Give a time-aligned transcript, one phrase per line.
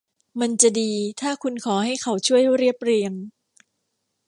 [0.39, 3.13] มันจะดีถ้าคุณขอให้เขาช่วยเรียบเรียง